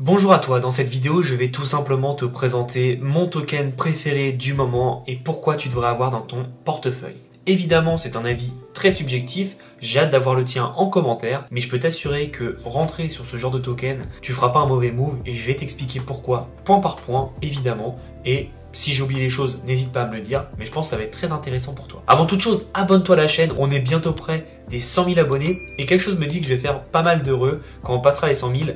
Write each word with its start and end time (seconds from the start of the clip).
Bonjour 0.00 0.32
à 0.32 0.40
toi, 0.40 0.58
dans 0.58 0.72
cette 0.72 0.88
vidéo 0.88 1.22
je 1.22 1.36
vais 1.36 1.50
tout 1.52 1.64
simplement 1.64 2.14
te 2.14 2.24
présenter 2.24 2.98
mon 3.00 3.28
token 3.28 3.70
préféré 3.70 4.32
du 4.32 4.52
moment 4.52 5.04
et 5.06 5.14
pourquoi 5.14 5.54
tu 5.54 5.68
devrais 5.68 5.86
avoir 5.86 6.10
dans 6.10 6.20
ton 6.20 6.46
portefeuille. 6.64 7.14
Évidemment 7.46 7.96
c'est 7.96 8.16
un 8.16 8.24
avis 8.24 8.52
très 8.72 8.92
subjectif, 8.92 9.54
j'ai 9.80 10.00
hâte 10.00 10.10
d'avoir 10.10 10.34
le 10.34 10.44
tien 10.44 10.72
en 10.76 10.88
commentaire, 10.88 11.46
mais 11.52 11.60
je 11.60 11.68
peux 11.68 11.78
t'assurer 11.78 12.30
que 12.30 12.58
rentrer 12.64 13.08
sur 13.08 13.24
ce 13.24 13.36
genre 13.36 13.52
de 13.52 13.60
token, 13.60 14.04
tu 14.20 14.32
feras 14.32 14.48
pas 14.48 14.58
un 14.58 14.66
mauvais 14.66 14.90
move 14.90 15.20
et 15.26 15.36
je 15.36 15.46
vais 15.46 15.54
t'expliquer 15.54 16.00
pourquoi, 16.00 16.48
point 16.64 16.80
par 16.80 16.96
point 16.96 17.30
évidemment, 17.40 17.94
et 18.24 18.48
si 18.72 18.94
j'oublie 18.94 19.20
les 19.20 19.30
choses, 19.30 19.60
n'hésite 19.64 19.92
pas 19.92 20.02
à 20.02 20.06
me 20.08 20.16
le 20.16 20.22
dire, 20.22 20.46
mais 20.58 20.66
je 20.66 20.72
pense 20.72 20.86
que 20.86 20.90
ça 20.90 20.96
va 20.96 21.04
être 21.04 21.12
très 21.12 21.30
intéressant 21.30 21.72
pour 21.72 21.86
toi. 21.86 22.02
Avant 22.08 22.26
toute 22.26 22.40
chose, 22.40 22.66
abonne-toi 22.74 23.14
à 23.14 23.18
la 23.18 23.28
chaîne, 23.28 23.52
on 23.56 23.70
est 23.70 23.78
bientôt 23.78 24.12
près 24.12 24.44
des 24.68 24.80
100 24.80 25.04
000 25.04 25.20
abonnés, 25.20 25.56
et 25.78 25.86
quelque 25.86 26.00
chose 26.00 26.18
me 26.18 26.26
dit 26.26 26.40
que 26.40 26.48
je 26.48 26.54
vais 26.54 26.60
faire 26.60 26.82
pas 26.82 27.04
mal 27.04 27.22
d'heureux 27.22 27.62
quand 27.84 27.94
on 27.94 28.00
passera 28.00 28.26
les 28.26 28.34
100 28.34 28.56
000. 28.56 28.70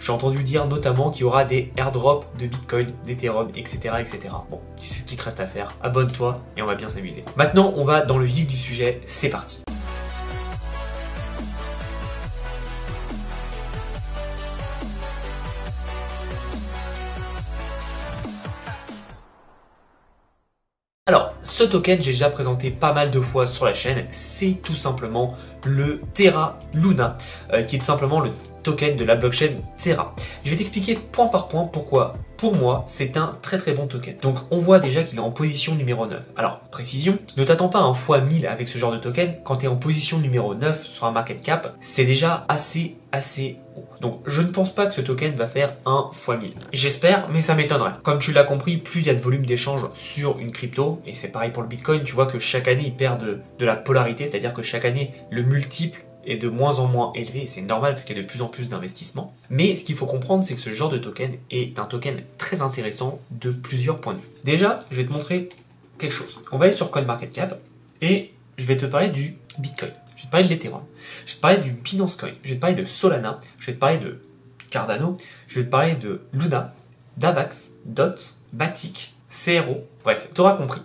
J'ai 0.00 0.12
entendu 0.12 0.42
dire 0.42 0.66
notamment 0.66 1.10
qu'il 1.10 1.22
y 1.22 1.24
aura 1.24 1.44
des 1.44 1.70
airdrops 1.76 2.26
de 2.38 2.46
Bitcoin, 2.46 2.90
d'Ethereum, 3.06 3.50
etc., 3.54 3.96
etc. 4.00 4.18
Bon, 4.48 4.58
tu 4.80 4.88
sais 4.88 5.00
ce 5.00 5.04
qu'il 5.04 5.18
te 5.18 5.24
reste 5.24 5.40
à 5.40 5.46
faire. 5.46 5.68
Abonne-toi 5.82 6.40
et 6.56 6.62
on 6.62 6.66
va 6.66 6.74
bien 6.74 6.88
s'amuser. 6.88 7.22
Maintenant, 7.36 7.74
on 7.76 7.84
va 7.84 8.00
dans 8.00 8.16
le 8.16 8.24
vif 8.24 8.46
du 8.46 8.56
sujet. 8.56 9.02
C'est 9.04 9.28
parti. 9.28 9.60
Alors, 21.06 21.34
ce 21.42 21.64
token, 21.64 22.00
j'ai 22.00 22.12
déjà 22.12 22.30
présenté 22.30 22.70
pas 22.70 22.92
mal 22.92 23.10
de 23.10 23.20
fois 23.20 23.46
sur 23.46 23.66
la 23.66 23.74
chaîne, 23.74 24.06
c'est 24.12 24.60
tout 24.62 24.76
simplement 24.76 25.34
le 25.64 26.00
Terra 26.14 26.56
Luna, 26.72 27.18
euh, 27.52 27.64
qui 27.64 27.76
est 27.76 27.78
tout 27.80 27.84
simplement 27.84 28.20
le 28.20 28.30
token 28.62 28.96
de 28.96 29.04
la 29.04 29.16
blockchain 29.16 29.54
Terra. 29.78 30.14
Je 30.44 30.50
vais 30.50 30.56
t'expliquer 30.56 30.94
point 30.96 31.28
par 31.28 31.48
point 31.48 31.64
pourquoi, 31.64 32.14
pour 32.36 32.54
moi, 32.54 32.86
c'est 32.88 33.16
un 33.16 33.36
très 33.42 33.58
très 33.58 33.72
bon 33.72 33.86
token. 33.86 34.16
Donc 34.22 34.36
on 34.50 34.58
voit 34.58 34.78
déjà 34.78 35.02
qu'il 35.02 35.18
est 35.18 35.22
en 35.22 35.30
position 35.30 35.74
numéro 35.74 36.06
9. 36.06 36.22
Alors, 36.36 36.60
précision, 36.70 37.18
ne 37.36 37.44
t'attends 37.44 37.68
pas 37.68 37.80
un 37.80 37.94
fois 37.94 38.20
1000 38.20 38.46
avec 38.46 38.68
ce 38.68 38.78
genre 38.78 38.92
de 38.92 38.98
token. 38.98 39.36
Quand 39.44 39.58
tu 39.58 39.66
es 39.66 39.68
en 39.68 39.76
position 39.76 40.18
numéro 40.18 40.54
9 40.54 40.86
sur 40.86 41.04
un 41.04 41.10
market 41.10 41.40
cap, 41.42 41.76
c'est 41.80 42.04
déjà 42.04 42.46
assez 42.48 42.96
assez 43.12 43.56
haut. 43.76 43.84
Donc 44.00 44.20
je 44.26 44.40
ne 44.40 44.48
pense 44.48 44.74
pas 44.74 44.86
que 44.86 44.94
ce 44.94 45.00
token 45.00 45.34
va 45.34 45.46
faire 45.46 45.76
un 45.84 46.10
fois 46.12 46.36
1000. 46.36 46.52
J'espère, 46.72 47.28
mais 47.28 47.42
ça 47.42 47.54
m'étonnerait. 47.54 47.92
Comme 48.02 48.20
tu 48.20 48.32
l'as 48.32 48.44
compris, 48.44 48.76
plus 48.76 49.00
il 49.00 49.06
y 49.06 49.10
a 49.10 49.14
de 49.14 49.20
volume 49.20 49.44
d'échange 49.44 49.86
sur 49.94 50.38
une 50.38 50.52
crypto, 50.52 51.00
et 51.06 51.14
c'est 51.14 51.28
pareil 51.28 51.50
pour 51.50 51.62
le 51.62 51.68
Bitcoin, 51.68 52.02
tu 52.04 52.14
vois 52.14 52.26
que 52.26 52.38
chaque 52.38 52.68
année 52.68 52.84
il 52.86 52.94
perd 52.94 53.20
de 53.20 53.64
la 53.64 53.76
polarité, 53.76 54.26
c'est-à-dire 54.26 54.54
que 54.54 54.62
chaque 54.62 54.84
année 54.84 55.12
le 55.30 55.42
multiple 55.42 56.04
est 56.24 56.36
de 56.36 56.48
moins 56.48 56.78
en 56.78 56.86
moins 56.86 57.12
élevé, 57.14 57.46
c'est 57.48 57.62
normal 57.62 57.92
parce 57.92 58.04
qu'il 58.04 58.16
y 58.16 58.20
a 58.20 58.22
de 58.22 58.28
plus 58.28 58.42
en 58.42 58.48
plus 58.48 58.68
d'investissements. 58.68 59.34
Mais 59.48 59.76
ce 59.76 59.84
qu'il 59.84 59.96
faut 59.96 60.06
comprendre, 60.06 60.44
c'est 60.44 60.54
que 60.54 60.60
ce 60.60 60.70
genre 60.70 60.90
de 60.90 60.98
token 60.98 61.34
est 61.50 61.78
un 61.78 61.84
token 61.84 62.22
très 62.38 62.62
intéressant 62.62 63.20
de 63.30 63.50
plusieurs 63.50 64.00
points 64.00 64.14
de 64.14 64.18
vue. 64.18 64.28
Déjà, 64.44 64.84
je 64.90 64.96
vais 64.96 65.06
te 65.06 65.12
montrer 65.12 65.48
quelque 65.98 66.12
chose. 66.12 66.38
On 66.52 66.58
va 66.58 66.66
aller 66.66 66.74
sur 66.74 66.90
CoinMarketCap 66.90 67.60
et 68.02 68.32
je 68.58 68.66
vais 68.66 68.76
te 68.76 68.86
parler 68.86 69.08
du 69.08 69.36
Bitcoin. 69.58 69.92
Je 70.16 70.22
vais 70.22 70.26
te 70.26 70.30
parler 70.30 70.46
de 70.46 70.50
l'Ethereum. 70.50 70.82
Je 71.24 71.32
vais 71.32 71.36
te 71.36 71.40
parler 71.40 71.56
du 71.58 71.70
Binance 71.72 72.16
Coin. 72.16 72.32
Je 72.42 72.50
vais 72.50 72.56
te 72.56 72.60
parler 72.60 72.76
de 72.76 72.84
Solana. 72.84 73.40
Je 73.58 73.66
vais 73.66 73.72
te 73.74 73.78
parler 73.78 73.98
de 73.98 74.20
Cardano. 74.70 75.16
Je 75.48 75.60
vais 75.60 75.66
te 75.66 75.70
parler 75.70 75.94
de 75.94 76.22
Luna, 76.32 76.74
Davax, 77.16 77.70
Dot, 77.84 78.36
Batik, 78.52 79.14
CRO. 79.28 79.86
Bref, 80.04 80.28
tu 80.34 80.40
auras 80.40 80.54
compris 80.54 80.80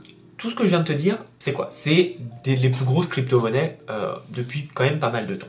tout 0.45 0.51
ce 0.51 0.55
que 0.55 0.63
je 0.63 0.69
viens 0.69 0.81
de 0.81 0.85
te 0.85 0.93
dire, 0.93 1.17
c'est 1.39 1.53
quoi? 1.53 1.69
C'est 1.71 2.17
les 2.45 2.69
plus 2.69 2.85
grosses 2.85 3.07
crypto-monnaies 3.07 3.79
euh, 3.89 4.13
depuis 4.29 4.69
quand 4.71 4.83
même 4.83 4.99
pas 4.99 5.09
mal 5.09 5.25
de 5.25 5.33
temps. 5.33 5.47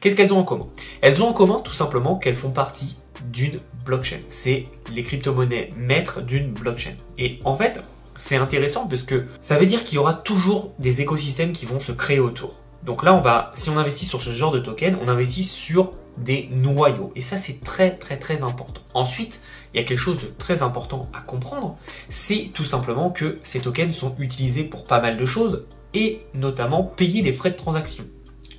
Qu'est-ce 0.00 0.16
qu'elles 0.16 0.32
ont 0.32 0.38
en 0.38 0.44
commun? 0.44 0.68
Elles 1.02 1.22
ont 1.22 1.28
en 1.28 1.32
commun 1.34 1.60
tout 1.62 1.74
simplement 1.74 2.16
qu'elles 2.16 2.34
font 2.34 2.48
partie 2.48 2.96
d'une 3.30 3.60
blockchain. 3.84 4.20
C'est 4.30 4.64
les 4.94 5.02
crypto-monnaies 5.02 5.68
maîtres 5.76 6.22
d'une 6.22 6.50
blockchain. 6.52 6.94
Et 7.18 7.40
en 7.44 7.58
fait, 7.58 7.82
c'est 8.16 8.36
intéressant 8.36 8.86
parce 8.86 9.02
que 9.02 9.26
ça 9.42 9.58
veut 9.58 9.66
dire 9.66 9.84
qu'il 9.84 9.96
y 9.96 9.98
aura 9.98 10.14
toujours 10.14 10.72
des 10.78 11.02
écosystèmes 11.02 11.52
qui 11.52 11.66
vont 11.66 11.78
se 11.78 11.92
créer 11.92 12.18
autour. 12.18 12.54
Donc 12.84 13.02
là, 13.02 13.14
on 13.14 13.20
va, 13.20 13.50
si 13.54 13.70
on 13.70 13.76
investit 13.76 14.06
sur 14.06 14.22
ce 14.22 14.30
genre 14.30 14.52
de 14.52 14.60
token, 14.60 14.96
on 15.02 15.08
investit 15.08 15.44
sur 15.44 15.92
des 16.16 16.48
noyaux. 16.52 17.12
Et 17.16 17.22
ça, 17.22 17.36
c'est 17.36 17.60
très 17.60 17.96
très 17.96 18.18
très 18.18 18.42
important. 18.42 18.82
Ensuite, 18.94 19.40
il 19.72 19.80
y 19.80 19.84
a 19.84 19.86
quelque 19.86 19.98
chose 19.98 20.18
de 20.18 20.26
très 20.38 20.62
important 20.62 21.08
à 21.14 21.20
comprendre, 21.20 21.76
c'est 22.08 22.50
tout 22.54 22.64
simplement 22.64 23.10
que 23.10 23.38
ces 23.42 23.60
tokens 23.60 23.94
sont 23.94 24.14
utilisés 24.18 24.64
pour 24.64 24.84
pas 24.84 25.00
mal 25.00 25.16
de 25.16 25.26
choses, 25.26 25.66
et 25.94 26.22
notamment 26.34 26.82
payer 26.82 27.22
les 27.22 27.32
frais 27.32 27.50
de 27.50 27.56
transaction. 27.56 28.04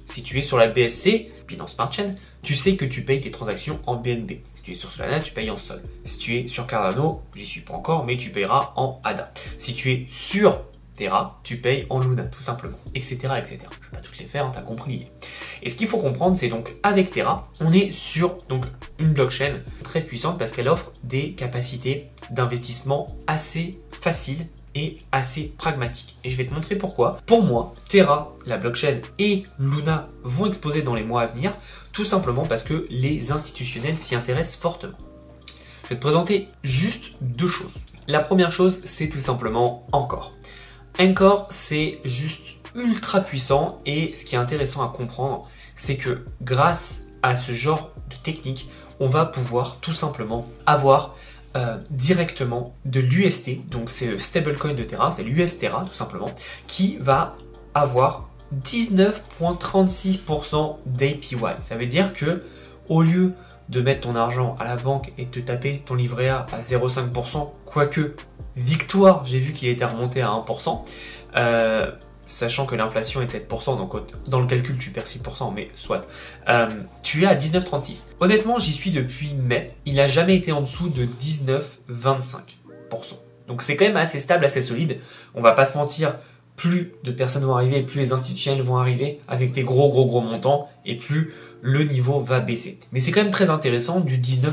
Si 0.05 0.23
tu 0.23 0.37
es 0.39 0.41
sur 0.41 0.57
la 0.57 0.67
BSC, 0.67 1.31
Binance 1.47 1.73
Smart 1.73 1.91
Chain, 1.91 2.15
tu 2.41 2.55
sais 2.55 2.75
que 2.75 2.85
tu 2.85 3.03
payes 3.03 3.21
tes 3.21 3.31
transactions 3.31 3.79
en 3.85 3.95
BNB. 3.95 4.31
Si 4.55 4.63
tu 4.63 4.71
es 4.71 4.75
sur 4.75 4.89
Solana, 4.89 5.19
tu 5.19 5.33
payes 5.33 5.51
en 5.51 5.57
Sol. 5.57 5.81
Si 6.05 6.17
tu 6.17 6.35
es 6.35 6.47
sur 6.47 6.65
Cardano, 6.65 7.21
j'y 7.35 7.45
suis 7.45 7.61
pas 7.61 7.73
encore, 7.73 8.05
mais 8.05 8.17
tu 8.17 8.29
payeras 8.29 8.73
en 8.75 8.99
ADA. 9.03 9.31
Si 9.57 9.73
tu 9.73 9.91
es 9.91 10.07
sur 10.09 10.61
Terra, 10.99 11.39
tu 11.43 11.55
payes 11.55 11.87
en 11.89 12.01
Luna, 12.01 12.23
tout 12.23 12.41
simplement, 12.41 12.77
etc., 12.93 13.15
etc. 13.37 13.59
Je 13.81 13.85
vais 13.85 13.91
pas 13.93 14.01
toutes 14.01 14.19
les 14.19 14.25
faire, 14.25 14.45
hein, 14.45 14.51
tu 14.51 14.59
as 14.59 14.63
compris 14.63 15.07
Et 15.63 15.69
ce 15.69 15.75
qu'il 15.75 15.87
faut 15.87 15.97
comprendre, 15.97 16.35
c'est 16.37 16.49
donc 16.49 16.75
avec 16.83 17.11
Terra, 17.11 17.47
on 17.61 17.71
est 17.71 17.93
sur 17.93 18.37
donc 18.49 18.65
une 18.99 19.13
blockchain 19.13 19.53
très 19.81 20.01
puissante 20.01 20.37
parce 20.37 20.51
qu'elle 20.51 20.67
offre 20.67 20.91
des 21.05 21.31
capacités 21.31 22.09
d'investissement 22.31 23.15
assez 23.27 23.79
faciles 23.91 24.45
et 24.75 24.97
assez 25.13 25.53
pragmatiques. 25.57 26.17
Et 26.25 26.29
je 26.29 26.35
vais 26.35 26.45
te 26.45 26.53
montrer 26.53 26.75
pourquoi. 26.75 27.21
Pour 27.25 27.43
moi, 27.43 27.73
Terra, 27.87 28.35
la 28.45 28.57
blockchain 28.57 28.99
et 29.19 29.45
Luna 29.57 30.09
vont 30.23 30.47
exploser 30.47 30.81
dans 30.81 30.95
les 30.95 31.03
mois 31.03 31.21
à 31.21 31.27
venir, 31.27 31.53
tout 31.93 32.03
simplement 32.03 32.45
parce 32.45 32.63
que 32.63 32.85
les 32.89 33.31
institutionnels 33.31 33.97
s'y 33.97 34.15
intéressent 34.15 34.59
fortement. 34.59 34.97
Je 35.85 35.89
vais 35.91 35.95
te 35.95 36.01
présenter 36.01 36.49
juste 36.61 37.13
deux 37.21 37.47
choses. 37.47 37.71
La 38.09 38.19
première 38.19 38.51
chose, 38.51 38.81
c'est 38.83 39.07
tout 39.07 39.19
simplement 39.19 39.87
encore. 39.93 40.33
Encore, 40.99 41.47
c'est 41.49 41.99
juste 42.03 42.41
ultra 42.75 43.21
puissant 43.21 43.81
et 43.85 44.13
ce 44.15 44.25
qui 44.25 44.35
est 44.35 44.37
intéressant 44.37 44.83
à 44.83 44.89
comprendre, 44.89 45.47
c'est 45.75 45.95
que 45.95 46.25
grâce 46.41 46.99
à 47.23 47.35
ce 47.35 47.53
genre 47.53 47.93
de 48.09 48.17
technique, 48.17 48.69
on 48.99 49.07
va 49.07 49.23
pouvoir 49.25 49.77
tout 49.79 49.93
simplement 49.93 50.45
avoir 50.65 51.15
euh, 51.55 51.77
directement 51.89 52.75
de 52.83 52.99
l'UST, 52.99 53.69
donc 53.69 53.89
c'est 53.89 54.07
le 54.07 54.19
stablecoin 54.19 54.73
de 54.73 54.83
Terra, 54.83 55.11
c'est 55.11 55.23
l'US 55.23 55.57
Terra 55.57 55.85
tout 55.85 55.95
simplement, 55.95 56.35
qui 56.67 56.97
va 56.97 57.37
avoir 57.73 58.27
19.36% 58.65 60.79
d'APY. 60.85 61.37
Ça 61.61 61.77
veut 61.77 61.85
dire 61.85 62.13
que 62.13 62.43
au 62.89 63.01
lieu 63.01 63.35
de 63.69 63.81
mettre 63.81 64.01
ton 64.01 64.15
argent 64.15 64.55
à 64.59 64.65
la 64.65 64.75
banque 64.75 65.13
et 65.17 65.25
de 65.25 65.29
te 65.29 65.39
taper 65.39 65.81
ton 65.85 65.95
livret 65.95 66.29
A 66.29 66.47
à 66.51 66.61
0,5%, 66.61 67.49
quoique 67.65 68.15
Victoire, 68.59 69.25
j'ai 69.25 69.39
vu 69.39 69.53
qu'il 69.53 69.69
était 69.69 69.85
remonté 69.85 70.21
à 70.21 70.31
1%, 70.31 70.83
euh, 71.37 71.91
sachant 72.27 72.65
que 72.65 72.75
l'inflation 72.75 73.21
est 73.21 73.25
de 73.25 73.31
7%, 73.31 73.77
donc 73.77 73.93
dans 74.27 74.41
le 74.41 74.47
calcul 74.47 74.77
tu 74.77 74.89
perds 74.89 75.05
6%, 75.05 75.53
mais 75.55 75.69
soit. 75.75 76.05
Euh, 76.49 76.67
tu 77.01 77.23
es 77.23 77.25
à 77.25 77.35
19,36. 77.35 78.07
Honnêtement, 78.19 78.57
j'y 78.57 78.73
suis 78.73 78.91
depuis 78.91 79.33
mai, 79.33 79.67
il 79.85 79.95
n'a 79.95 80.07
jamais 80.07 80.35
été 80.35 80.51
en 80.51 80.59
dessous 80.59 80.89
de 80.89 81.05
19,25%. 81.05 82.41
Donc 83.47 83.61
c'est 83.61 83.77
quand 83.77 83.85
même 83.85 83.95
assez 83.97 84.19
stable, 84.19 84.43
assez 84.43 84.61
solide. 84.61 84.97
On 85.35 85.41
va 85.41 85.53
pas 85.53 85.63
se 85.63 85.77
mentir, 85.77 86.15
plus 86.57 86.91
de 87.05 87.11
personnes 87.11 87.45
vont 87.45 87.55
arriver, 87.55 87.81
plus 87.83 87.99
les 87.99 88.11
institutionnels 88.11 88.61
vont 88.61 88.77
arriver 88.77 89.21
avec 89.29 89.53
des 89.53 89.63
gros 89.63 89.89
gros 89.89 90.05
gros 90.05 90.21
montants, 90.21 90.69
et 90.85 90.97
plus 90.97 91.33
le 91.61 91.83
niveau 91.83 92.19
va 92.19 92.39
baisser. 92.39 92.79
Mais 92.91 92.99
c'est 92.99 93.11
quand 93.11 93.21
même 93.21 93.31
très 93.31 93.49
intéressant 93.49 93.99
du 93.99 94.17
19%. 94.17 94.51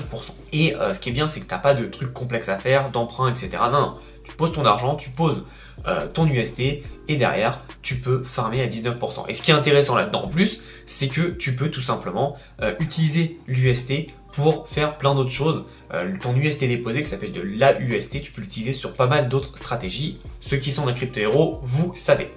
Et 0.53 0.75
euh, 0.75 0.93
ce 0.93 1.01
qui 1.01 1.11
est 1.11 1.13
bien, 1.13 1.29
c'est 1.29 1.41
que 1.41 1.47
t'as 1.47 1.59
pas 1.59 1.75
de 1.75 1.85
trucs 1.87 2.13
complexes 2.13 2.49
à 2.49 2.59
faire, 2.59 2.91
d'emprunt, 2.91 3.31
etc. 3.31 3.51
Non, 3.71 3.81
non, 3.81 3.99
tu 4.25 4.33
poses 4.35 4.53
ton 4.53 4.65
argent, 4.65 4.97
tu 4.97 5.11
poses 5.11 5.45
euh, 5.87 6.07
ton 6.13 6.27
UST 6.27 6.61
et 7.09 7.17
derrière 7.17 7.61
tu 7.83 7.97
peux 7.97 8.25
farmer 8.25 8.63
à 8.63 8.67
19%. 8.67 9.25
Et 9.29 9.35
ce 9.35 9.43
qui 9.43 9.51
est 9.51 9.55
intéressant 9.55 9.95
là-dedans 9.95 10.25
en 10.25 10.29
plus, 10.29 10.61
c'est 10.87 11.09
que 11.09 11.31
tu 11.31 11.55
peux 11.55 11.71
tout 11.71 11.81
simplement 11.81 12.37
euh, 12.61 12.75
utiliser 12.81 13.39
l'UST 13.47 14.09
pour 14.37 14.69
faire 14.69 14.97
plein 14.99 15.15
d'autres 15.15 15.31
choses. 15.31 15.65
Euh, 15.93 16.13
ton 16.21 16.37
UST 16.37 16.61
déposé 16.61 17.03
qui 17.03 17.09
s'appelle 17.09 17.33
de 17.33 17.41
l'AUST, 17.41 18.21
tu 18.21 18.33
peux 18.33 18.43
l'utiliser 18.43 18.73
sur 18.73 18.93
pas 18.93 19.07
mal 19.07 19.29
d'autres 19.29 19.57
stratégies. 19.57 20.21
Ceux 20.41 20.59
qui 20.59 20.71
sont 20.71 20.87
des 20.87 20.95
crypto-héros, 20.95 21.61
vous 21.63 21.93
savez. 21.97 22.31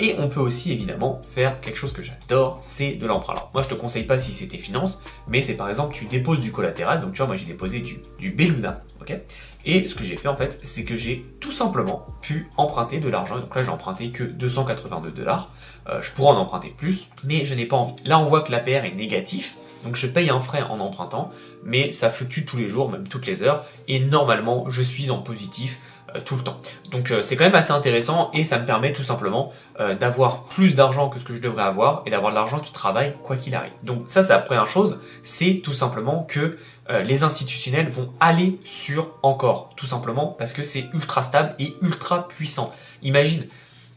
et 0.00 0.16
on 0.18 0.28
peut 0.28 0.40
aussi 0.40 0.72
évidemment 0.72 1.22
faire 1.34 1.60
quelque 1.60 1.76
chose 1.76 1.92
que 1.92 2.02
j'adore, 2.02 2.58
c'est 2.60 2.92
de 2.92 3.06
l'emprunt. 3.06 3.32
Alors 3.32 3.50
moi 3.54 3.62
je 3.62 3.68
te 3.68 3.74
conseille 3.74 4.04
pas 4.04 4.18
si 4.18 4.30
c'est 4.32 4.46
tes 4.46 4.58
finances, 4.58 5.00
mais 5.28 5.40
c'est 5.40 5.54
par 5.54 5.68
exemple 5.68 5.94
tu 5.94 6.04
déposes 6.04 6.40
du 6.40 6.52
collatéral. 6.52 7.00
Donc 7.00 7.12
tu 7.12 7.18
vois 7.18 7.28
moi 7.28 7.36
j'ai 7.36 7.46
déposé 7.46 7.80
du, 7.80 8.00
du 8.18 8.30
Beluna, 8.30 8.82
ok? 9.00 9.16
Et 9.64 9.86
ce 9.86 9.94
que 9.94 10.04
j'ai 10.04 10.16
fait 10.16 10.28
en 10.28 10.36
fait, 10.36 10.58
c'est 10.62 10.84
que 10.84 10.96
j'ai 10.96 11.24
tout 11.40 11.52
simplement 11.52 12.06
pu 12.22 12.48
emprunter 12.56 12.98
de 12.98 13.08
l'argent. 13.08 13.38
Donc 13.38 13.54
là, 13.54 13.62
j'ai 13.62 13.70
emprunté 13.70 14.10
que 14.10 14.24
282 14.24 15.10
dollars. 15.10 15.52
Euh, 15.88 16.00
je 16.00 16.12
pourrais 16.12 16.32
en 16.34 16.38
emprunter 16.38 16.74
plus, 16.76 17.08
mais 17.24 17.44
je 17.44 17.54
n'ai 17.54 17.66
pas 17.66 17.76
envie. 17.76 17.94
Là, 18.04 18.18
on 18.18 18.24
voit 18.24 18.42
que 18.42 18.52
l'APR 18.52 18.84
est 18.84 18.94
négatif. 18.94 19.56
Donc 19.84 19.96
je 19.96 20.06
paye 20.06 20.30
un 20.30 20.40
frais 20.40 20.62
en 20.62 20.80
empruntant, 20.80 21.30
mais 21.64 21.92
ça 21.92 22.10
fluctue 22.10 22.44
tous 22.44 22.56
les 22.56 22.68
jours, 22.68 22.90
même 22.90 23.08
toutes 23.08 23.26
les 23.26 23.42
heures. 23.42 23.64
Et 23.88 24.00
normalement, 24.00 24.68
je 24.68 24.82
suis 24.82 25.10
en 25.10 25.18
positif 25.18 25.78
euh, 26.14 26.20
tout 26.24 26.36
le 26.36 26.42
temps. 26.42 26.60
Donc 26.90 27.10
euh, 27.10 27.22
c'est 27.22 27.36
quand 27.36 27.44
même 27.44 27.54
assez 27.54 27.72
intéressant 27.72 28.30
et 28.32 28.44
ça 28.44 28.58
me 28.58 28.66
permet 28.66 28.92
tout 28.92 29.04
simplement 29.04 29.52
d'avoir 29.98 30.44
plus 30.44 30.74
d'argent 30.74 31.08
que 31.08 31.18
ce 31.18 31.24
que 31.24 31.34
je 31.34 31.40
devrais 31.40 31.62
avoir 31.62 32.02
et 32.04 32.10
d'avoir 32.10 32.32
de 32.32 32.36
l'argent 32.36 32.58
qui 32.58 32.70
travaille 32.70 33.14
quoi 33.22 33.36
qu'il 33.36 33.54
arrive. 33.54 33.72
Donc 33.82 34.04
ça 34.08 34.22
c'est 34.22 34.28
la 34.28 34.38
première 34.38 34.66
chose, 34.66 34.98
c'est 35.22 35.62
tout 35.64 35.72
simplement 35.72 36.24
que 36.28 36.58
euh, 36.90 37.02
les 37.02 37.22
institutionnels 37.22 37.88
vont 37.88 38.12
aller 38.18 38.58
sur 38.64 39.12
encore, 39.22 39.70
tout 39.76 39.86
simplement 39.86 40.26
parce 40.26 40.52
que 40.52 40.62
c'est 40.62 40.86
ultra 40.92 41.22
stable 41.22 41.54
et 41.60 41.76
ultra 41.82 42.26
puissant. 42.26 42.72
Imagine, 43.02 43.46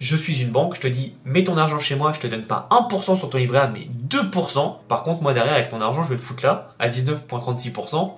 je 0.03 0.17
suis 0.17 0.41
une 0.41 0.50
banque, 0.50 0.75
je 0.75 0.81
te 0.81 0.88
dis 0.88 1.13
mets 1.23 1.45
ton 1.45 1.55
argent 1.55 1.79
chez 1.79 1.95
moi, 1.95 2.11
je 2.11 2.19
te 2.19 2.27
donne 2.27 2.44
pas 2.44 2.67
1% 2.71 3.17
sur 3.17 3.29
ton 3.29 3.38
livret 3.38 3.59
A, 3.59 3.67
mais 3.67 3.88
2%. 4.09 4.75
Par 4.89 5.03
contre, 5.03 5.21
moi 5.21 5.33
derrière 5.33 5.53
avec 5.53 5.69
ton 5.69 5.79
argent, 5.79 6.03
je 6.03 6.09
vais 6.09 6.15
le 6.15 6.21
foutre 6.21 6.44
là 6.44 6.73
à 6.77 6.89
19,36%. 6.89 8.11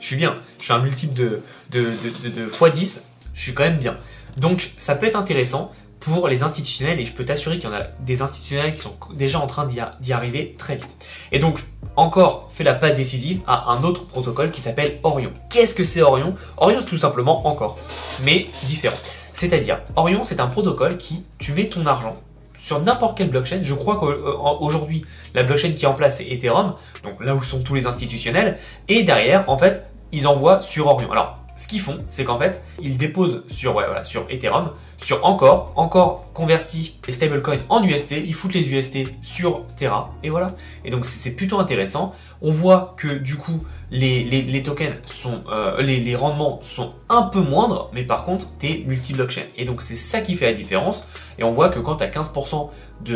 Je 0.00 0.06
suis 0.06 0.14
bien. 0.14 0.36
Je 0.60 0.66
fais 0.66 0.72
un 0.72 0.78
multiple 0.78 1.14
de, 1.14 1.42
de, 1.72 1.80
de, 1.80 2.28
de, 2.28 2.42
de 2.44 2.48
x10. 2.48 3.00
Je 3.34 3.42
suis 3.42 3.54
quand 3.54 3.64
même 3.64 3.78
bien. 3.78 3.96
Donc 4.36 4.70
ça 4.78 4.94
peut 4.94 5.06
être 5.06 5.16
intéressant 5.16 5.72
pour 5.98 6.28
les 6.28 6.44
institutionnels 6.44 7.00
et 7.00 7.04
je 7.04 7.12
peux 7.12 7.24
t'assurer 7.24 7.58
qu'il 7.58 7.68
y 7.68 7.72
en 7.72 7.76
a 7.76 7.86
des 7.98 8.22
institutionnels 8.22 8.74
qui 8.74 8.80
sont 8.80 8.94
déjà 9.12 9.40
en 9.40 9.48
train 9.48 9.66
d'y 9.66 10.12
arriver 10.12 10.54
très 10.56 10.76
vite. 10.76 10.90
Et 11.32 11.40
donc, 11.40 11.60
encore 11.96 12.50
fait 12.52 12.64
la 12.64 12.74
passe 12.74 12.94
décisive 12.94 13.40
à 13.48 13.70
un 13.72 13.82
autre 13.82 14.06
protocole 14.06 14.52
qui 14.52 14.60
s'appelle 14.60 15.00
Orion. 15.02 15.32
Qu'est-ce 15.50 15.74
que 15.74 15.84
c'est 15.84 16.02
Orion? 16.02 16.36
Orion, 16.56 16.78
c'est 16.80 16.86
tout 16.86 16.98
simplement 16.98 17.48
encore, 17.48 17.78
mais 18.24 18.46
différent. 18.64 18.96
C'est-à-dire, 19.32 19.80
Orion, 19.96 20.24
c'est 20.24 20.40
un 20.40 20.46
protocole 20.46 20.96
qui, 20.96 21.24
tu 21.38 21.52
mets 21.52 21.68
ton 21.68 21.86
argent 21.86 22.16
sur 22.58 22.80
n'importe 22.80 23.18
quelle 23.18 23.28
blockchain. 23.28 23.60
Je 23.62 23.74
crois 23.74 23.96
qu'aujourd'hui, 23.96 25.04
la 25.34 25.42
blockchain 25.42 25.72
qui 25.72 25.84
est 25.84 25.88
en 25.88 25.94
place, 25.94 26.18
c'est 26.18 26.28
Ethereum, 26.28 26.74
donc 27.02 27.22
là 27.24 27.34
où 27.34 27.42
sont 27.42 27.60
tous 27.60 27.74
les 27.74 27.86
institutionnels. 27.86 28.58
Et 28.88 29.02
derrière, 29.02 29.48
en 29.48 29.58
fait, 29.58 29.84
ils 30.12 30.28
envoient 30.28 30.62
sur 30.62 30.86
Orion. 30.86 31.10
Alors, 31.10 31.38
ce 31.62 31.68
qu'ils 31.68 31.80
font, 31.80 32.00
c'est 32.10 32.24
qu'en 32.24 32.40
fait, 32.40 32.60
ils 32.80 32.98
déposent 32.98 33.44
sur, 33.46 33.80
Ethereum, 34.28 34.70
sur 35.00 35.24
Encore, 35.24 35.72
Encore 35.76 36.24
convertit 36.34 36.98
les 37.06 37.12
stablecoins 37.12 37.60
en 37.68 37.84
UST, 37.84 38.12
ils 38.12 38.34
foutent 38.34 38.54
les 38.54 38.68
UST 38.68 39.12
sur 39.22 39.64
Terra, 39.76 40.12
et 40.24 40.30
voilà. 40.30 40.56
Et 40.84 40.90
donc 40.90 41.06
c'est 41.06 41.30
plutôt 41.30 41.60
intéressant. 41.60 42.16
On 42.40 42.50
voit 42.50 42.94
que 42.96 43.06
du 43.06 43.36
coup, 43.36 43.62
les, 43.92 44.62
tokens 44.64 44.96
sont, 45.04 45.44
euh, 45.52 45.80
les, 45.82 46.16
rendements 46.16 46.58
sont 46.64 46.94
un 47.08 47.22
peu 47.22 47.40
moindres, 47.40 47.90
mais 47.92 48.02
par 48.02 48.24
contre, 48.24 48.48
t'es 48.58 48.82
multi-blockchain. 48.84 49.42
Et 49.56 49.64
donc 49.64 49.82
c'est 49.82 49.94
ça 49.94 50.20
qui 50.20 50.34
fait 50.34 50.46
la 50.46 50.54
différence. 50.54 51.04
Et 51.38 51.44
on 51.44 51.52
voit 51.52 51.68
que 51.68 51.78
quand 51.78 51.94
tu 51.94 52.02
as 52.02 52.08
15% 52.08 52.70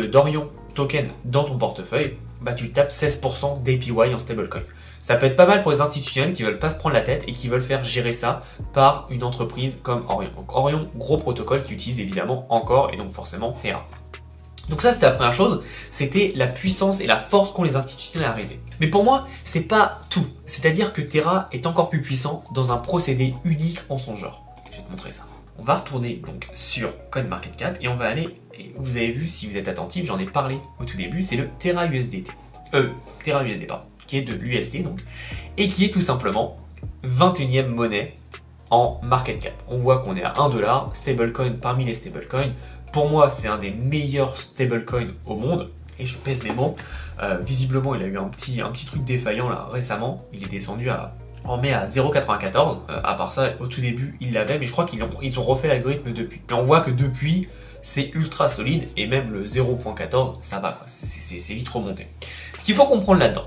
d'Orion 0.09 0.49
token 0.73 1.09
dans 1.25 1.43
ton 1.43 1.57
portefeuille, 1.57 2.13
bah 2.39 2.53
tu 2.53 2.69
tapes 2.69 2.91
16% 2.91 3.61
d'APY 3.63 3.91
en 4.13 4.19
stablecoin. 4.19 4.61
Ça 5.07 5.15
peut 5.15 5.25
être 5.25 5.37
pas 5.37 5.45
mal 5.45 5.61
pour 5.61 5.71
les 5.71 5.79
institutionnels 5.79 6.33
qui 6.33 6.43
veulent 6.43 6.57
pas 6.57 6.69
se 6.69 6.75
prendre 6.75 6.93
la 6.93 7.01
tête 7.01 7.23
et 7.27 7.31
qui 7.31 7.47
veulent 7.47 7.61
faire 7.61 7.81
gérer 7.81 8.11
ça 8.11 8.43
par 8.73 9.07
une 9.09 9.23
entreprise 9.23 9.77
comme 9.81 10.03
Orion. 10.09 10.31
Donc 10.35 10.53
Orion, 10.53 10.89
gros 10.97 11.15
protocole 11.15 11.63
qui 11.63 11.75
utilise 11.75 12.01
évidemment 12.01 12.45
encore 12.49 12.93
et 12.93 12.97
donc 12.97 13.13
forcément 13.13 13.53
Terra. 13.53 13.87
Donc 14.67 14.81
ça 14.81 14.91
c'était 14.91 15.05
la 15.05 15.13
première 15.13 15.33
chose, 15.33 15.63
c'était 15.91 16.33
la 16.35 16.45
puissance 16.45 16.99
et 16.99 17.05
la 17.05 17.15
force 17.15 17.53
qu'ont 17.53 17.63
les 17.63 17.77
institutionnels 17.77 18.27
à 18.27 18.31
arriver. 18.33 18.59
Mais 18.81 18.87
pour 18.87 19.05
moi, 19.05 19.25
c'est 19.45 19.61
pas 19.61 20.01
tout. 20.09 20.27
C'est-à-dire 20.45 20.91
que 20.91 21.01
Terra 21.01 21.45
est 21.53 21.65
encore 21.67 21.89
plus 21.89 22.01
puissant 22.01 22.43
dans 22.53 22.73
un 22.73 22.77
procédé 22.77 23.33
unique 23.45 23.79
en 23.87 23.97
son 23.97 24.17
genre. 24.17 24.43
Je 24.73 24.75
vais 24.75 24.83
te 24.83 24.91
montrer 24.91 25.13
ça. 25.13 25.25
On 25.57 25.63
va 25.63 25.75
retourner 25.75 26.15
donc 26.15 26.49
sur 26.53 26.91
CoinMarketCap 27.11 27.77
et 27.79 27.87
on 27.87 27.95
va 27.95 28.09
aller, 28.09 28.41
vous 28.75 28.97
avez 28.97 29.11
vu 29.11 29.29
si 29.29 29.47
vous 29.47 29.55
êtes 29.55 29.69
attentif, 29.69 30.05
j'en 30.05 30.19
ai 30.19 30.25
parlé 30.25 30.59
au 30.81 30.83
tout 30.83 30.97
début, 30.97 31.21
c'est 31.21 31.37
le 31.37 31.47
Terra 31.59 31.85
USDT. 31.85 32.29
Euh, 32.73 32.89
Terra 33.23 33.45
USD, 33.45 33.67
pardon 33.67 33.85
qui 34.07 34.17
est 34.17 34.21
de 34.21 34.33
l'USD 34.33 34.83
donc, 34.83 34.99
et 35.57 35.67
qui 35.67 35.85
est 35.85 35.89
tout 35.89 36.01
simplement 36.01 36.57
21e 37.05 37.67
monnaie 37.67 38.15
en 38.69 38.99
market 39.03 39.39
cap. 39.39 39.53
On 39.69 39.77
voit 39.77 39.99
qu'on 39.99 40.15
est 40.15 40.23
à 40.23 40.33
1 40.37 40.49
dollar, 40.49 40.89
stablecoin 40.93 41.53
parmi 41.61 41.85
les 41.85 41.95
stablecoins. 41.95 42.51
Pour 42.91 43.09
moi, 43.09 43.29
c'est 43.29 43.47
un 43.47 43.57
des 43.57 43.71
meilleurs 43.71 44.37
stablecoins 44.37 45.13
au 45.25 45.35
monde. 45.35 45.69
Et 45.99 46.05
je 46.05 46.17
pèse 46.17 46.43
mes 46.43 46.51
mots. 46.51 46.75
Euh, 47.23 47.37
visiblement, 47.37 47.95
il 47.95 48.03
a 48.03 48.05
eu 48.05 48.17
un 48.17 48.25
petit, 48.25 48.61
un 48.61 48.69
petit 48.69 48.85
truc 48.85 49.03
défaillant 49.03 49.49
là 49.49 49.67
récemment. 49.71 50.25
Il 50.31 50.43
est 50.43 50.49
descendu 50.49 50.89
à, 50.89 51.15
en 51.43 51.57
mai 51.57 51.73
à 51.73 51.87
0,94. 51.87 52.79
Euh, 52.89 52.99
à 53.03 53.15
part 53.15 53.31
ça, 53.31 53.49
au 53.59 53.67
tout 53.67 53.81
début, 53.81 54.15
il 54.21 54.33
l'avait, 54.33 54.59
mais 54.59 54.65
je 54.65 54.71
crois 54.71 54.85
qu'ils 54.85 55.01
ont, 55.01 55.09
ils 55.21 55.39
ont 55.39 55.43
refait 55.43 55.67
l'algorithme 55.67 56.13
depuis. 56.13 56.41
Mais 56.49 56.53
on 56.53 56.63
voit 56.63 56.81
que 56.81 56.91
depuis, 56.91 57.47
c'est 57.81 58.11
ultra 58.13 58.47
solide 58.47 58.87
et 58.97 59.07
même 59.07 59.31
le 59.31 59.45
0.14, 59.47 60.37
ça 60.41 60.59
va, 60.59 60.77
c'est 60.87 61.53
vite 61.53 61.69
remonté. 61.69 62.07
Ce 62.59 62.65
qu'il 62.65 62.75
faut 62.75 62.85
comprendre 62.85 63.19
là-dedans, 63.19 63.45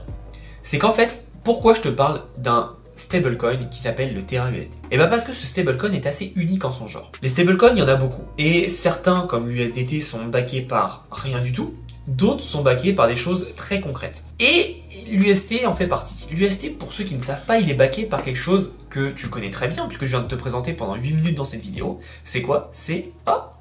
c'est 0.70 0.78
qu'en 0.78 0.92
fait, 0.92 1.24
pourquoi 1.42 1.74
je 1.74 1.80
te 1.80 1.88
parle 1.88 2.22
d'un 2.38 2.76
stablecoin 2.94 3.56
qui 3.72 3.80
s'appelle 3.80 4.14
le 4.14 4.22
Terra 4.22 4.52
USD 4.52 4.70
Et 4.92 4.98
bien 4.98 5.08
parce 5.08 5.24
que 5.24 5.32
ce 5.32 5.44
stablecoin 5.44 5.90
est 5.94 6.06
assez 6.06 6.32
unique 6.36 6.64
en 6.64 6.70
son 6.70 6.86
genre. 6.86 7.10
Les 7.22 7.28
stablecoins, 7.28 7.72
il 7.72 7.80
y 7.80 7.82
en 7.82 7.88
a 7.88 7.96
beaucoup. 7.96 8.22
Et 8.38 8.68
certains, 8.68 9.22
comme 9.22 9.48
l'USDT, 9.48 10.00
sont 10.00 10.26
backés 10.26 10.60
par 10.60 11.06
rien 11.10 11.40
du 11.40 11.52
tout. 11.52 11.74
D'autres 12.06 12.44
sont 12.44 12.62
backés 12.62 12.92
par 12.92 13.08
des 13.08 13.16
choses 13.16 13.48
très 13.56 13.80
concrètes. 13.80 14.22
Et 14.38 14.79
l'UST 15.08 15.66
en 15.66 15.74
fait 15.74 15.86
partie. 15.86 16.28
L'UST, 16.30 16.76
pour 16.78 16.92
ceux 16.92 17.04
qui 17.04 17.14
ne 17.14 17.20
savent 17.20 17.44
pas, 17.44 17.58
il 17.58 17.70
est 17.70 17.74
backé 17.74 18.04
par 18.04 18.22
quelque 18.22 18.38
chose 18.38 18.72
que 18.88 19.10
tu 19.10 19.28
connais 19.28 19.50
très 19.50 19.68
bien, 19.68 19.86
puisque 19.86 20.04
je 20.04 20.10
viens 20.10 20.20
de 20.20 20.28
te 20.28 20.34
présenter 20.34 20.72
pendant 20.72 20.96
8 20.96 21.12
minutes 21.12 21.36
dans 21.36 21.44
cette 21.44 21.62
vidéo. 21.62 22.00
C'est 22.24 22.42
quoi? 22.42 22.70
C'est 22.72 23.12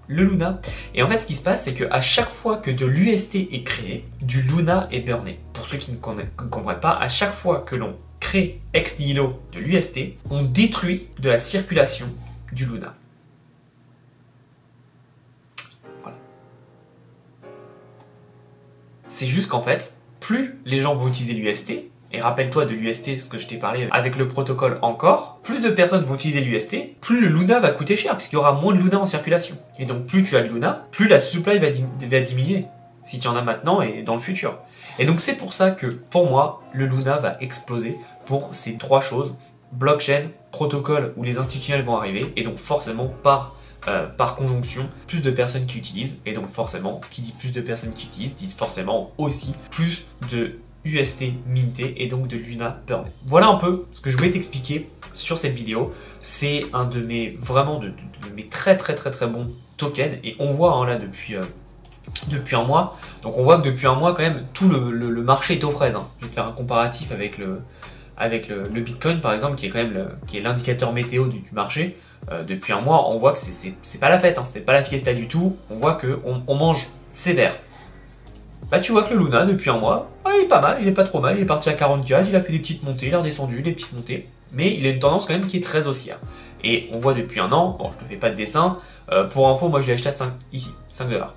le 0.07 0.23
Luna. 0.23 0.59
Et 0.95 1.03
en 1.03 1.07
fait, 1.07 1.21
ce 1.21 1.27
qui 1.27 1.35
se 1.35 1.43
passe, 1.43 1.63
c'est 1.63 1.73
qu'à 1.73 2.01
chaque 2.01 2.31
fois 2.31 2.57
que 2.57 2.71
de 2.71 2.85
l'UST 2.85 3.35
est 3.35 3.63
créé, 3.63 4.05
du 4.21 4.41
Luna 4.41 4.87
est 4.91 5.01
burné. 5.01 5.39
Pour 5.53 5.67
ceux 5.67 5.77
qui 5.77 5.91
ne 5.91 5.97
comprennent 5.97 6.79
pas, 6.79 6.93
à 6.93 7.09
chaque 7.09 7.33
fois 7.33 7.59
que 7.59 7.75
l'on 7.75 7.95
crée 8.19 8.59
ex 8.73 8.97
nihilo 8.97 9.39
de 9.53 9.59
l'UST, 9.59 10.15
on 10.29 10.43
détruit 10.43 11.07
de 11.19 11.29
la 11.29 11.37
circulation 11.37 12.07
du 12.51 12.65
Luna. 12.65 12.95
Voilà. 16.01 16.17
C'est 19.09 19.27
juste 19.27 19.47
qu'en 19.47 19.61
fait, 19.61 19.93
plus 20.19 20.59
les 20.65 20.81
gens 20.81 20.95
vont 20.95 21.07
utiliser 21.07 21.33
l'UST, 21.33 21.89
et 22.11 22.21
rappelle-toi 22.21 22.65
de 22.65 22.71
l'UST, 22.71 23.19
ce 23.19 23.29
que 23.29 23.37
je 23.37 23.47
t'ai 23.47 23.57
parlé 23.57 23.87
avec 23.91 24.15
le 24.15 24.27
protocole 24.27 24.79
encore, 24.81 25.39
plus 25.43 25.59
de 25.59 25.69
personnes 25.69 26.03
vont 26.03 26.15
utiliser 26.15 26.41
l'UST, 26.41 26.99
plus 27.01 27.21
le 27.21 27.27
Luna 27.27 27.59
va 27.59 27.69
coûter 27.69 27.95
cher, 27.95 28.17
puisqu'il 28.17 28.35
y 28.35 28.39
aura 28.39 28.53
moins 28.53 28.73
de 28.73 28.79
Luna 28.79 28.99
en 28.99 29.05
circulation. 29.05 29.55
Et 29.77 29.85
donc 29.85 30.05
plus 30.07 30.23
tu 30.23 30.35
as 30.35 30.41
de 30.41 30.47
Luna, 30.47 30.87
plus 30.91 31.07
la 31.07 31.19
supply 31.19 31.59
va, 31.59 31.69
diminuer, 31.69 32.65
si 33.05 33.19
tu 33.19 33.27
en 33.27 33.35
as 33.35 33.43
maintenant 33.43 33.81
et 33.81 34.01
dans 34.01 34.15
le 34.15 34.19
futur. 34.19 34.57
Et 34.97 35.05
donc 35.05 35.19
c'est 35.19 35.35
pour 35.35 35.53
ça 35.53 35.69
que, 35.69 35.85
pour 35.85 36.27
moi, 36.27 36.63
le 36.73 36.87
Luna 36.87 37.17
va 37.17 37.37
exploser 37.41 37.95
pour 38.25 38.49
ces 38.53 38.75
trois 38.75 39.01
choses, 39.01 39.35
blockchain, 39.71 40.23
protocole 40.51 41.13
où 41.15 41.23
les 41.23 41.37
institutionnels 41.37 41.85
vont 41.85 41.97
arriver, 41.97 42.25
et 42.35 42.41
donc 42.41 42.57
forcément 42.57 43.07
par 43.21 43.55
euh, 43.87 44.07
par 44.07 44.35
conjonction 44.35 44.89
plus 45.07 45.21
de 45.21 45.31
personnes 45.31 45.65
qui 45.65 45.77
utilisent 45.77 46.17
et 46.25 46.33
donc 46.33 46.47
forcément 46.47 46.99
qui 47.11 47.21
dit 47.21 47.31
plus 47.31 47.53
de 47.53 47.61
personnes 47.61 47.93
qui 47.93 48.07
utilisent 48.07 48.35
disent 48.35 48.53
forcément 48.53 49.11
aussi 49.17 49.53
plus 49.71 50.03
de 50.31 50.59
UST 50.83 51.33
minté 51.47 52.03
et 52.03 52.07
donc 52.07 52.27
de 52.27 52.37
Luna 52.37 52.81
burn. 52.87 53.05
Voilà 53.25 53.47
un 53.47 53.55
peu 53.55 53.85
ce 53.93 54.01
que 54.01 54.11
je 54.11 54.17
voulais 54.17 54.31
t'expliquer 54.31 54.89
sur 55.13 55.37
cette 55.37 55.53
vidéo. 55.53 55.93
C'est 56.21 56.65
un 56.73 56.85
de 56.85 57.01
mes 57.01 57.37
vraiment 57.39 57.79
de, 57.79 57.91
mes 58.35 58.47
très 58.47 58.77
très 58.77 58.95
très 58.95 59.11
très 59.11 59.27
bons 59.27 59.47
tokens 59.77 60.17
et 60.23 60.35
on 60.39 60.51
voit 60.51 60.73
hein, 60.73 60.85
là 60.85 60.97
depuis 60.97 61.35
euh, 61.35 61.43
depuis 62.27 62.55
un 62.55 62.63
mois. 62.63 62.97
Donc 63.21 63.37
on 63.37 63.43
voit 63.43 63.57
que 63.57 63.69
depuis 63.69 63.87
un 63.87 63.95
mois 63.95 64.13
quand 64.13 64.23
même 64.23 64.45
tout 64.53 64.69
le, 64.69 65.21
marché 65.21 65.53
est 65.53 65.63
aux 65.63 65.71
fraises. 65.71 65.95
Hein. 65.95 66.07
Je 66.19 66.25
vais 66.25 66.29
te 66.29 66.35
faire 66.35 66.47
un 66.47 66.51
comparatif 66.51 67.11
avec 67.11 67.37
le 67.37 67.61
avec 68.17 68.49
le, 68.49 68.63
Bitcoin 68.81 69.21
par 69.21 69.33
exemple 69.33 69.55
qui 69.55 69.67
est 69.67 69.69
quand 69.69 69.79
même 69.79 70.09
qui 70.27 70.37
est 70.37 70.41
l'indicateur 70.41 70.93
météo 70.93 71.27
du 71.27 71.43
marché. 71.51 71.97
Euh, 72.31 72.43
depuis 72.43 72.73
un 72.73 72.81
mois, 72.81 73.09
on 73.09 73.17
voit 73.17 73.33
que 73.33 73.39
c'est 73.39 73.97
pas 73.99 74.09
la 74.09 74.19
fête, 74.19 74.37
hein, 74.37 74.43
c'est 74.51 74.59
pas 74.59 74.73
la 74.73 74.83
fiesta 74.83 75.13
du 75.13 75.27
tout. 75.27 75.57
On 75.69 75.77
voit 75.77 75.95
que 75.95 76.19
on, 76.25 76.55
mange 76.55 76.87
sévère. 77.11 77.53
Bah 78.69 78.79
tu 78.79 78.91
vois 78.91 79.03
que 79.03 79.13
le 79.13 79.23
Luna 79.23 79.45
depuis 79.45 79.69
un 79.71 79.77
mois, 79.77 80.11
ah, 80.25 80.31
il 80.37 80.43
est 80.43 80.47
pas 80.47 80.61
mal, 80.61 80.77
il 80.81 80.87
est 80.87 80.93
pas 80.93 81.03
trop 81.03 81.19
mal, 81.19 81.37
il 81.37 81.41
est 81.41 81.45
parti 81.45 81.69
à 81.69 81.73
44, 81.73 82.29
il 82.29 82.35
a 82.35 82.41
fait 82.41 82.51
des 82.51 82.59
petites 82.59 82.83
montées, 82.83 83.07
il 83.07 83.15
a 83.15 83.19
redescendu, 83.19 83.63
des 83.63 83.71
petites 83.71 83.93
montées, 83.93 84.27
mais 84.51 84.75
il 84.75 84.85
a 84.85 84.89
une 84.89 84.99
tendance 84.99 85.25
quand 85.25 85.33
même 85.33 85.47
qui 85.47 85.57
est 85.57 85.63
très 85.63 85.87
haussière. 85.87 86.19
Et 86.63 86.87
on 86.93 86.99
voit 86.99 87.15
depuis 87.15 87.39
un 87.39 87.51
an, 87.51 87.75
bon 87.79 87.89
je 87.91 88.03
te 88.03 88.09
fais 88.09 88.17
pas 88.17 88.29
de 88.29 88.35
dessin, 88.35 88.77
euh, 89.11 89.23
pour 89.23 89.49
info 89.49 89.69
moi 89.69 89.81
je 89.81 89.87
l'ai 89.87 89.93
acheté 89.93 90.09
à 90.09 90.11
5, 90.11 90.31
ici, 90.53 90.69
5 90.91 91.09
dollars. 91.09 91.33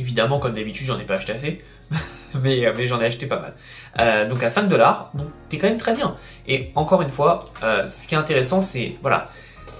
Évidemment 0.00 0.40
comme 0.40 0.54
d'habitude 0.54 0.86
j'en 0.86 0.98
ai 0.98 1.04
pas 1.04 1.14
acheté 1.14 1.32
assez, 1.32 1.64
mais, 2.42 2.66
euh, 2.66 2.72
mais 2.76 2.86
j'en 2.86 3.00
ai 3.00 3.06
acheté 3.06 3.26
pas 3.26 3.40
mal. 3.40 3.54
Euh, 4.00 4.28
donc 4.28 4.42
à 4.42 4.48
5 4.48 4.68
dollars, 4.68 5.10
donc 5.14 5.28
t'es 5.48 5.58
quand 5.58 5.68
même 5.68 5.78
très 5.78 5.94
bien. 5.94 6.16
Et 6.46 6.70
encore 6.74 7.02
une 7.02 7.08
fois, 7.08 7.44
euh, 7.62 7.88
ce 7.90 8.06
qui 8.06 8.14
est 8.14 8.18
intéressant, 8.18 8.60
c'est 8.60 8.94
voilà, 9.02 9.30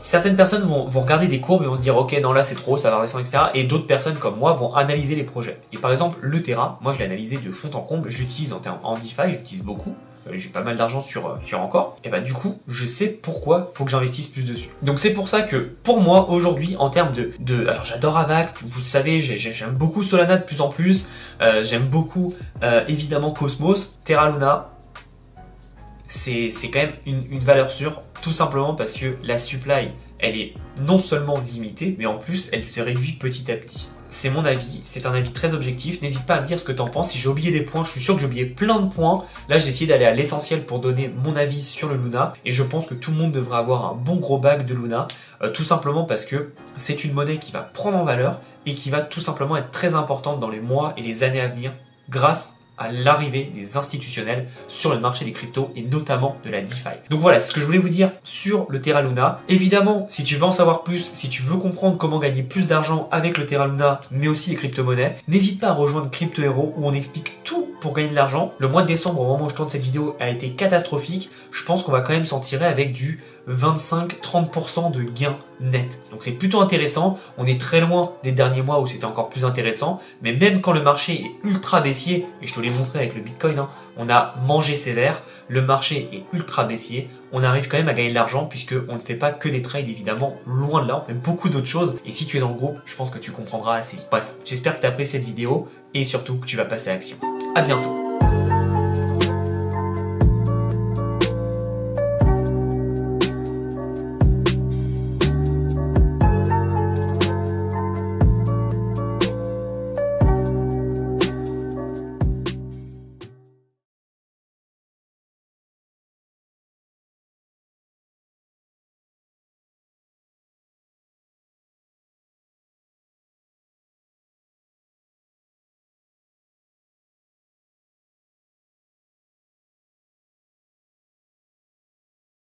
certaines 0.02 0.37
personnes 0.37 0.62
vont, 0.62 0.87
vont, 0.87 1.00
regarder 1.02 1.26
des 1.28 1.40
courbes 1.40 1.62
et 1.62 1.66
vont 1.66 1.76
se 1.76 1.80
dire 1.80 1.97
ok 1.97 2.18
non 2.21 2.32
là 2.32 2.44
c'est 2.44 2.54
trop, 2.54 2.76
ça 2.76 2.90
va 2.90 2.99
redescendre, 2.99 3.25
etc. 3.26 3.44
Et 3.54 3.64
d'autres 3.64 3.87
personnes 3.87 4.16
comme 4.16 4.38
moi 4.38 4.52
vont 4.52 4.75
analyser 4.75 5.14
les 5.14 5.25
projets. 5.25 5.59
Et 5.73 5.78
par 5.78 5.90
exemple 5.90 6.18
le 6.21 6.42
Terra, 6.42 6.78
moi 6.80 6.92
je 6.92 6.99
l'ai 6.99 7.04
analysé 7.04 7.37
de 7.37 7.50
fond 7.50 7.71
en 7.75 7.80
comble, 7.80 8.11
j'utilise 8.11 8.52
en 8.52 8.61
en 8.82 8.94
DeFi, 8.94 9.32
j'utilise 9.32 9.62
beaucoup. 9.62 9.94
Euh, 10.29 10.35
j'ai 10.37 10.49
pas 10.49 10.62
mal 10.62 10.76
d'argent 10.76 11.00
sur, 11.00 11.26
euh, 11.26 11.37
sur 11.45 11.61
encore, 11.61 11.99
et 12.05 12.09
bah 12.09 12.21
du 12.21 12.33
coup, 12.33 12.61
je 12.69 12.87
sais 12.87 13.09
pourquoi 13.09 13.71
faut 13.75 13.85
que 13.85 13.91
j'investisse 13.91 14.29
plus 14.29 14.45
dessus. 14.45 14.69
Donc 14.83 15.00
c'est 15.00 15.12
pour 15.12 15.29
ça 15.29 15.43
que, 15.43 15.57
pour 15.57 16.00
moi, 16.00 16.31
aujourd'hui, 16.31 16.76
en 16.79 16.91
termes 16.91 17.12
de, 17.12 17.33
de 17.41 17.67
alors 17.67 17.85
j'adore 17.85 18.17
Avax, 18.17 18.55
vous 18.62 18.81
le 18.81 18.85
savez, 18.85 19.21
j'aime 19.21 19.73
beaucoup 19.73 20.02
Solana 20.02 20.37
de 20.37 20.45
plus 20.45 20.61
en 20.61 20.69
plus, 20.69 21.07
euh, 21.41 21.62
j'aime 21.62 21.87
beaucoup, 21.87 22.35
évidemment, 22.88 23.33
Cosmos, 23.33 23.99
Terra 24.05 24.31
Luna, 24.31 24.71
c'est 26.07 26.52
quand 26.73 26.81
même 26.81 26.93
une, 27.07 27.25
une 27.31 27.41
valeur 27.41 27.71
sûre, 27.71 28.02
tout 28.23 28.33
simplement 28.33 28.75
parce 28.75 28.95
que 28.95 29.17
la 29.25 29.38
supply, 29.38 29.88
elle 30.19 30.37
est 30.37 30.55
non 30.81 30.99
seulement 30.99 31.38
limitée, 31.38 31.97
mais 31.99 32.07
en 32.07 32.17
plus, 32.17 32.49
elle 32.52 32.64
se 32.64 32.81
réduit 32.81 33.12
petit 33.12 33.50
à 33.50 33.57
petit 33.57 33.88
c'est 34.12 34.28
mon 34.28 34.45
avis, 34.45 34.83
c'est 34.85 35.07
un 35.07 35.14
avis 35.14 35.33
très 35.33 35.54
objectif. 35.54 36.02
N'hésite 36.02 36.26
pas 36.26 36.35
à 36.35 36.40
me 36.42 36.47
dire 36.47 36.59
ce 36.59 36.64
que 36.64 36.73
t'en 36.73 36.87
penses. 36.87 37.12
Si 37.12 37.19
j'ai 37.19 37.31
oublié 37.31 37.50
des 37.50 37.62
points, 37.62 37.83
je 37.83 37.90
suis 37.90 38.00
sûr 38.00 38.14
que 38.14 38.21
j'ai 38.21 38.26
oublié 38.26 38.45
plein 38.45 38.78
de 38.78 38.92
points. 38.92 39.25
Là, 39.49 39.59
j'ai 39.59 39.69
essayé 39.69 39.87
d'aller 39.87 40.04
à 40.04 40.12
l'essentiel 40.12 40.66
pour 40.66 40.81
donner 40.81 41.11
mon 41.25 41.35
avis 41.35 41.62
sur 41.62 41.88
le 41.88 41.97
Luna. 41.97 42.35
Et 42.45 42.52
je 42.52 42.62
pense 42.62 42.87
que 42.87 42.92
tout 42.92 43.11
le 43.11 43.16
monde 43.16 43.33
devrait 43.33 43.57
avoir 43.57 43.87
un 43.87 43.95
bon 43.95 44.16
gros 44.16 44.37
bac 44.37 44.66
de 44.66 44.75
Luna. 44.75 45.09
Euh, 45.42 45.49
tout 45.49 45.64
simplement 45.64 46.04
parce 46.04 46.26
que 46.26 46.52
c'est 46.76 47.04
une 47.04 47.14
monnaie 47.14 47.38
qui 47.38 47.52
va 47.52 47.62
prendre 47.62 47.97
en 47.97 48.04
valeur 48.04 48.38
et 48.66 48.75
qui 48.75 48.90
va 48.90 49.00
tout 49.00 49.21
simplement 49.21 49.57
être 49.57 49.71
très 49.71 49.95
importante 49.95 50.40
dans 50.40 50.50
les 50.50 50.61
mois 50.61 50.92
et 50.99 51.02
les 51.02 51.25
années 51.25 51.40
à 51.40 51.49
venir 51.49 51.73
grâce 52.11 52.54
à 52.79 52.91
l'arrivée 52.91 53.50
des 53.55 53.76
institutionnels 53.76 54.49
sur 54.69 54.93
le 54.93 55.00
marché 55.00 55.25
des 55.25 55.33
cryptos 55.33 55.71
et 55.76 55.83
notamment 55.83 56.37
de 56.45 56.50
la 56.50 56.62
DeFi. 56.62 56.88
Donc 57.11 57.21
voilà 57.21 57.41
ce 57.41 57.52
que 57.52 57.61
je 57.61 57.67
voulais 57.67 57.79
vous 57.79 57.88
dire 57.88 58.12
sur 58.25 58.67
le 58.69 58.81
Terra 58.81 59.02
Luna. 59.02 59.41
Évidemment, 59.49 60.07
si 60.09 60.25
tu 60.25 60.37
veux 60.37 60.45
en 60.45 60.52
savoir 60.52 60.83
plus, 60.83 61.11
si 61.12 61.29
tu 61.29 61.43
veux 61.43 61.57
comprendre 61.57 61.99
comment 61.99 62.19
gagner 62.19 62.43
plus 62.43 62.67
d'argent 62.67 63.09
avec 63.11 63.38
le 63.38 63.47
Terra 63.47 63.67
Luna, 63.67 64.00
mais 64.11 64.29
aussi 64.29 64.50
les 64.50 64.57
crypto-monnaies, 64.57 65.17
n'hésite 65.29 65.61
pas 65.61 65.69
à 65.69 65.75
rejoindre 65.75 66.11
Crypto 66.11 66.43
Hero 66.43 66.73
où 66.76 66.87
on 66.87 66.93
explique 66.93 67.43
tout 67.45 67.69
pour 67.81 67.93
gagner 67.95 68.11
de 68.11 68.14
l'argent. 68.14 68.52
Le 68.59 68.69
mois 68.69 68.83
de 68.83 68.88
décembre, 68.88 69.21
au 69.21 69.26
moment 69.26 69.47
où 69.47 69.50
je 69.50 69.55
tourne 69.55 69.69
cette 69.69 69.83
vidéo, 69.83 70.17
a 70.21 70.31
été 70.31 70.50
catastrophique. 70.50 71.31
Je 71.50 71.64
pense 71.64 71.83
qu'on 71.83 71.93
va 71.93 72.00
quand 72.00 72.12
même 72.12 72.25
s'en 72.25 72.41
tirer 72.41 72.67
avec 72.67 72.93
du 72.93 73.21
25-30% 73.49 74.93
de 74.93 75.02
gains 75.02 75.37
net. 75.62 76.00
Donc 76.11 76.23
c'est 76.23 76.33
plutôt 76.33 76.61
intéressant. 76.61 77.19
On 77.38 77.47
est 77.47 77.61
très 77.61 77.81
loin 77.81 78.12
des 78.23 78.33
derniers 78.33 78.62
mois 78.62 78.81
où 78.81 78.87
c'était 78.87 79.04
encore 79.04 79.31
plus 79.31 79.45
intéressant. 79.45 80.00
Mais 80.23 80.33
même 80.33 80.61
quand 80.61 80.73
le 80.73 80.83
marché 80.83 81.14
est 81.14 81.49
ultra 81.49 81.81
baissier, 81.81 82.26
et 82.40 82.47
je 82.47 82.54
te 82.54 82.61
l'ai 82.61 82.71
montré 82.71 82.99
avec 82.99 83.14
le 83.14 83.23
Bitcoin, 83.23 83.59
hein, 83.59 83.69
on 83.97 84.09
a 84.09 84.35
mangé 84.47 84.75
sévère, 84.75 85.23
le 85.49 85.62
marché 85.62 86.09
est 86.12 86.25
ultra 86.33 86.64
baissier, 86.64 87.09
on 87.33 87.42
arrive 87.42 87.69
quand 87.69 87.78
même 87.78 87.88
à 87.88 87.95
gagner 87.95 88.11
de 88.11 88.14
l'argent 88.14 88.47
puisque 88.47 88.75
on 88.88 88.95
ne 88.95 89.00
fait 89.00 89.14
pas 89.14 89.33
que 89.33 89.49
des 89.49 89.62
trades 89.62 89.88
évidemment, 89.88 90.37
loin 90.47 90.83
de 90.83 90.88
là, 90.88 91.02
on 91.02 91.07
fait 91.07 91.14
beaucoup 91.14 91.49
d'autres 91.49 91.66
choses. 91.66 91.97
Et 92.04 92.12
si 92.12 92.26
tu 92.26 92.37
es 92.37 92.40
dans 92.40 92.49
le 92.49 92.54
groupe, 92.54 92.78
je 92.85 92.97
pense 92.97 93.11
que 93.11 93.19
tu 93.19 93.31
comprendras 93.31 93.76
assez 93.76 93.97
vite. 93.97 94.09
Bref, 94.11 94.35
j'espère 94.45 94.76
que 94.76 94.81
tu 94.81 94.87
as 94.87 94.90
apprécié 94.90 95.19
cette 95.19 95.26
vidéo 95.26 95.69
et 95.95 96.04
surtout 96.04 96.37
que 96.37 96.47
tu 96.47 96.57
vas 96.57 96.64
passer 96.64 96.90
à 96.90 96.95
l'action. 96.95 97.16
À 97.54 97.62
bientôt 97.62 98.12